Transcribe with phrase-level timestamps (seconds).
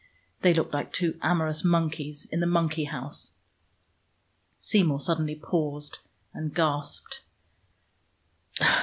[0.41, 3.33] They looked like two amorous monkeys in the monkey house."
[4.59, 5.99] Seymour suddenly paused
[6.33, 7.21] and gasped.